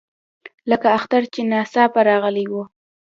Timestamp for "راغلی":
2.09-2.45